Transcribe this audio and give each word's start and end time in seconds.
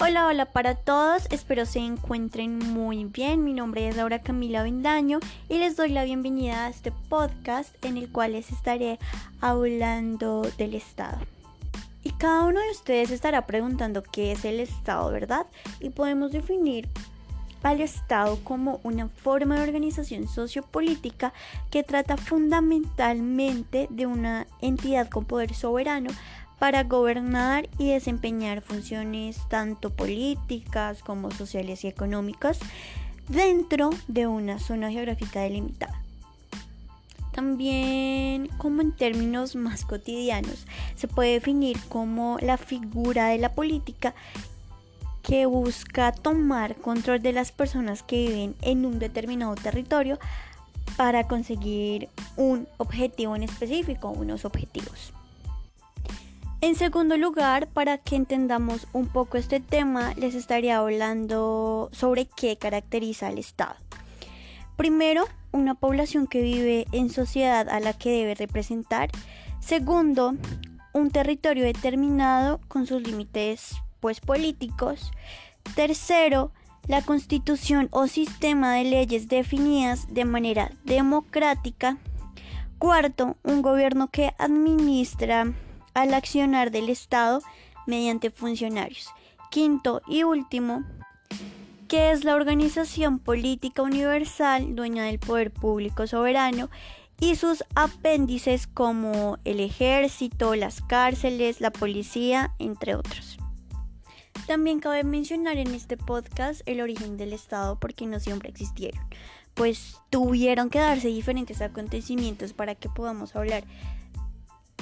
Hola, 0.00 0.28
hola 0.28 0.44
para 0.46 0.76
todos, 0.76 1.26
espero 1.30 1.66
se 1.66 1.80
encuentren 1.80 2.60
muy 2.60 3.04
bien. 3.06 3.42
Mi 3.42 3.52
nombre 3.52 3.88
es 3.88 3.96
Laura 3.96 4.20
Camila 4.20 4.62
Vendaño 4.62 5.18
y 5.48 5.58
les 5.58 5.74
doy 5.76 5.88
la 5.88 6.04
bienvenida 6.04 6.66
a 6.66 6.68
este 6.68 6.92
podcast 6.92 7.74
en 7.84 7.96
el 7.96 8.08
cual 8.08 8.32
les 8.32 8.52
estaré 8.52 9.00
hablando 9.40 10.42
del 10.56 10.74
Estado. 10.74 11.18
Y 12.04 12.12
cada 12.12 12.44
uno 12.44 12.60
de 12.60 12.70
ustedes 12.70 13.10
estará 13.10 13.44
preguntando 13.46 14.04
qué 14.04 14.30
es 14.30 14.44
el 14.44 14.60
Estado, 14.60 15.10
¿verdad? 15.10 15.46
Y 15.80 15.90
podemos 15.90 16.30
definir 16.30 16.88
al 17.64 17.80
Estado 17.80 18.38
como 18.44 18.78
una 18.84 19.08
forma 19.08 19.56
de 19.56 19.62
organización 19.62 20.28
sociopolítica 20.28 21.32
que 21.70 21.82
trata 21.82 22.16
fundamentalmente 22.16 23.88
de 23.90 24.06
una 24.06 24.46
entidad 24.60 25.08
con 25.08 25.24
poder 25.24 25.54
soberano 25.54 26.10
para 26.58 26.84
gobernar 26.84 27.68
y 27.78 27.90
desempeñar 27.90 28.62
funciones 28.62 29.38
tanto 29.48 29.90
políticas 29.90 31.02
como 31.02 31.30
sociales 31.30 31.84
y 31.84 31.88
económicas 31.88 32.58
dentro 33.28 33.90
de 34.08 34.26
una 34.26 34.58
zona 34.58 34.90
geográfica 34.90 35.40
delimitada. 35.40 36.02
También 37.32 38.48
como 38.58 38.82
en 38.82 38.92
términos 38.92 39.54
más 39.54 39.84
cotidianos 39.84 40.66
se 40.96 41.06
puede 41.06 41.34
definir 41.34 41.78
como 41.88 42.36
la 42.40 42.56
figura 42.56 43.28
de 43.28 43.38
la 43.38 43.54
política 43.54 44.14
que 45.22 45.46
busca 45.46 46.10
tomar 46.10 46.74
control 46.76 47.22
de 47.22 47.32
las 47.32 47.52
personas 47.52 48.02
que 48.02 48.26
viven 48.26 48.56
en 48.62 48.84
un 48.86 48.98
determinado 48.98 49.54
territorio 49.54 50.18
para 50.96 51.28
conseguir 51.28 52.08
un 52.36 52.66
objetivo 52.78 53.36
en 53.36 53.44
específico, 53.44 54.08
unos 54.10 54.44
objetivos. 54.44 55.12
En 56.60 56.74
segundo 56.74 57.16
lugar, 57.16 57.68
para 57.68 57.98
que 57.98 58.16
entendamos 58.16 58.88
un 58.92 59.06
poco 59.06 59.38
este 59.38 59.60
tema, 59.60 60.12
les 60.14 60.34
estaría 60.34 60.78
hablando 60.78 61.88
sobre 61.92 62.26
qué 62.26 62.56
caracteriza 62.56 63.28
al 63.28 63.38
Estado. 63.38 63.76
Primero, 64.76 65.24
una 65.52 65.76
población 65.76 66.26
que 66.26 66.42
vive 66.42 66.86
en 66.90 67.10
sociedad 67.10 67.68
a 67.68 67.78
la 67.78 67.92
que 67.92 68.10
debe 68.10 68.34
representar. 68.34 69.08
Segundo, 69.60 70.34
un 70.92 71.10
territorio 71.12 71.64
determinado 71.64 72.60
con 72.66 72.86
sus 72.86 73.02
límites 73.02 73.76
pues 74.00 74.18
políticos. 74.18 75.12
Tercero, 75.76 76.50
la 76.88 77.02
constitución 77.02 77.86
o 77.92 78.08
sistema 78.08 78.74
de 78.74 78.84
leyes 78.84 79.28
definidas 79.28 80.12
de 80.12 80.24
manera 80.24 80.72
democrática. 80.84 81.98
Cuarto, 82.78 83.36
un 83.44 83.62
gobierno 83.62 84.08
que 84.08 84.34
administra 84.38 85.54
al 86.02 86.14
accionar 86.14 86.70
del 86.70 86.88
Estado 86.88 87.42
mediante 87.86 88.30
funcionarios. 88.30 89.08
Quinto 89.50 90.02
y 90.06 90.22
último, 90.22 90.84
que 91.88 92.10
es 92.10 92.24
la 92.24 92.34
organización 92.34 93.18
política 93.18 93.82
universal 93.82 94.76
dueña 94.76 95.04
del 95.04 95.18
poder 95.18 95.50
público 95.50 96.06
soberano 96.06 96.68
y 97.18 97.34
sus 97.34 97.64
apéndices 97.74 98.66
como 98.66 99.38
el 99.44 99.58
ejército, 99.60 100.54
las 100.54 100.82
cárceles, 100.82 101.60
la 101.60 101.72
policía, 101.72 102.54
entre 102.58 102.94
otros. 102.94 103.38
También 104.46 104.80
cabe 104.80 105.02
mencionar 105.02 105.56
en 105.56 105.74
este 105.74 105.96
podcast 105.96 106.60
el 106.66 106.80
origen 106.80 107.16
del 107.16 107.32
Estado 107.32 107.78
porque 107.80 108.06
no 108.06 108.20
siempre 108.20 108.50
existieron, 108.50 109.02
pues 109.54 109.96
tuvieron 110.10 110.70
que 110.70 110.78
darse 110.78 111.08
diferentes 111.08 111.60
acontecimientos 111.60 112.52
para 112.52 112.74
que 112.74 112.88
podamos 112.88 113.34
hablar 113.34 113.64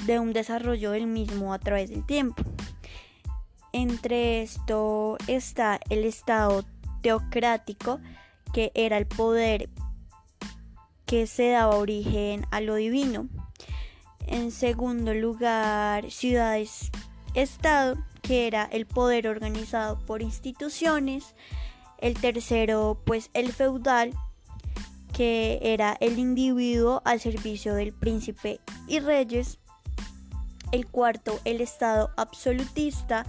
de 0.07 0.19
un 0.19 0.33
desarrollo 0.33 0.91
del 0.91 1.05
mismo 1.05 1.53
a 1.53 1.59
través 1.59 1.89
del 1.89 2.05
tiempo. 2.05 2.41
Entre 3.73 4.41
esto 4.41 5.17
está 5.27 5.79
el 5.89 6.05
Estado 6.05 6.63
teocrático, 7.01 7.99
que 8.53 8.71
era 8.73 8.97
el 8.97 9.05
poder 9.05 9.69
que 11.05 11.27
se 11.27 11.49
daba 11.49 11.75
origen 11.75 12.45
a 12.51 12.61
lo 12.61 12.75
divino. 12.75 13.27
En 14.25 14.51
segundo 14.51 15.13
lugar, 15.13 16.09
ciudades-estado, 16.09 17.97
que 18.21 18.47
era 18.47 18.63
el 18.63 18.85
poder 18.85 19.27
organizado 19.27 19.99
por 20.05 20.21
instituciones. 20.21 21.35
El 21.97 22.13
tercero, 22.19 23.01
pues 23.05 23.29
el 23.33 23.51
feudal, 23.53 24.13
que 25.13 25.59
era 25.61 25.97
el 25.99 26.19
individuo 26.19 27.01
al 27.05 27.19
servicio 27.19 27.73
del 27.73 27.93
príncipe 27.93 28.59
y 28.87 28.99
reyes. 28.99 29.59
El 30.71 30.87
cuarto, 30.87 31.39
el 31.45 31.61
Estado 31.61 32.11
absolutista, 32.17 33.25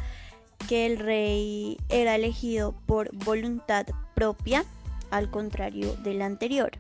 que 0.69 0.87
el 0.87 0.99
rey 0.99 1.78
era 1.88 2.15
elegido 2.16 2.75
por 2.87 3.15
voluntad 3.15 3.87
propia, 4.15 4.65
al 5.10 5.31
contrario 5.31 5.94
del 5.97 6.22
anterior. 6.22 6.72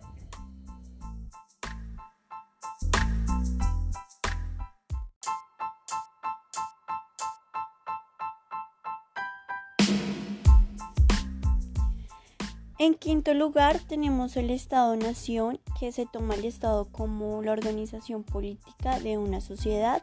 En 12.80 12.94
quinto 12.94 13.34
lugar 13.34 13.80
tenemos 13.80 14.36
el 14.36 14.50
Estado-Nación, 14.50 15.58
que 15.80 15.90
se 15.90 16.06
toma 16.06 16.36
el 16.36 16.44
Estado 16.44 16.84
como 16.84 17.42
la 17.42 17.50
organización 17.50 18.22
política 18.22 19.00
de 19.00 19.18
una 19.18 19.40
sociedad 19.40 20.00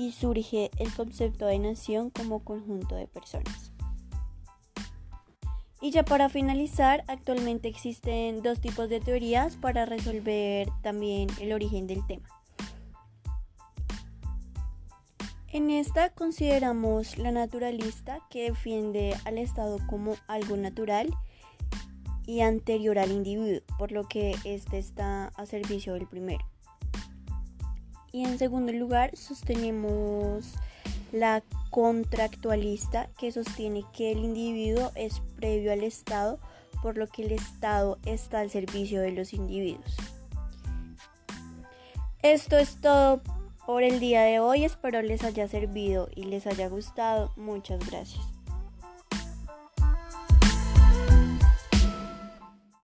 y 0.00 0.12
surge 0.12 0.70
el 0.78 0.90
concepto 0.94 1.44
de 1.44 1.58
nación 1.58 2.08
como 2.08 2.42
conjunto 2.42 2.94
de 2.94 3.06
personas. 3.06 3.70
Y 5.82 5.90
ya 5.90 6.04
para 6.04 6.30
finalizar, 6.30 7.04
actualmente 7.06 7.68
existen 7.68 8.42
dos 8.42 8.60
tipos 8.60 8.88
de 8.88 9.00
teorías 9.00 9.56
para 9.56 9.84
resolver 9.84 10.68
también 10.82 11.28
el 11.38 11.52
origen 11.52 11.86
del 11.86 12.06
tema. 12.06 12.26
En 15.52 15.68
esta 15.68 16.08
consideramos 16.10 17.18
la 17.18 17.30
naturalista 17.30 18.20
que 18.30 18.44
defiende 18.44 19.14
al 19.26 19.36
Estado 19.36 19.78
como 19.86 20.14
algo 20.28 20.56
natural 20.56 21.10
y 22.24 22.40
anterior 22.40 22.98
al 22.98 23.10
individuo, 23.10 23.60
por 23.78 23.92
lo 23.92 24.08
que 24.08 24.34
este 24.44 24.78
está 24.78 25.26
a 25.28 25.44
servicio 25.44 25.92
del 25.92 26.06
primero. 26.06 26.44
Y 28.12 28.24
en 28.24 28.38
segundo 28.38 28.72
lugar, 28.72 29.16
sostenemos 29.16 30.54
la 31.12 31.42
contractualista 31.70 33.08
que 33.18 33.32
sostiene 33.32 33.84
que 33.92 34.12
el 34.12 34.18
individuo 34.18 34.92
es 34.94 35.20
previo 35.36 35.72
al 35.72 35.82
Estado, 35.82 36.38
por 36.82 36.96
lo 36.96 37.06
que 37.06 37.22
el 37.22 37.32
Estado 37.32 37.98
está 38.04 38.40
al 38.40 38.50
servicio 38.50 39.00
de 39.00 39.12
los 39.12 39.32
individuos. 39.32 39.96
Esto 42.22 42.58
es 42.58 42.80
todo 42.80 43.22
por 43.66 43.82
el 43.82 44.00
día 44.00 44.22
de 44.22 44.40
hoy, 44.40 44.64
espero 44.64 45.00
les 45.00 45.22
haya 45.22 45.46
servido 45.48 46.08
y 46.14 46.24
les 46.24 46.46
haya 46.46 46.68
gustado. 46.68 47.32
Muchas 47.36 47.78
gracias. 47.88 48.39